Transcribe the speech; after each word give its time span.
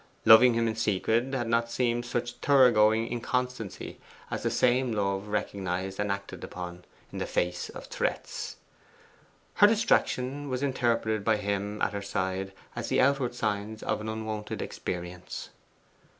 Loving 0.25 0.55
him 0.55 0.67
in 0.67 0.75
secret 0.75 1.31
had 1.35 1.47
not 1.47 1.69
seemed 1.69 2.07
such 2.07 2.37
thorough 2.37 2.71
going 2.71 3.05
inconstancy 3.07 3.99
as 4.31 4.41
the 4.41 4.49
same 4.49 4.91
love 4.93 5.27
recognized 5.27 5.99
and 5.99 6.11
acted 6.11 6.43
upon 6.43 6.85
in 7.11 7.19
the 7.19 7.27
face 7.27 7.69
of 7.69 7.85
threats. 7.85 8.55
Her 9.61 9.67
distraction 9.67 10.49
was 10.49 10.63
interpreted 10.63 11.23
by 11.23 11.37
him 11.37 11.79
at 11.83 11.93
her 11.93 12.01
side 12.01 12.51
as 12.75 12.89
the 12.89 12.99
outward 12.99 13.35
signs 13.35 13.83
of 13.83 14.01
an 14.01 14.09
unwonted 14.09 14.59
experience. 14.59 15.51